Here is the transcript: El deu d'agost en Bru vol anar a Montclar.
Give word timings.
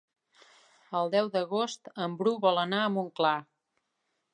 El 1.01 1.11
deu 1.17 1.29
d'agost 1.37 1.93
en 2.07 2.19
Bru 2.23 2.37
vol 2.49 2.67
anar 2.67 2.85
a 2.87 2.93
Montclar. 2.99 3.41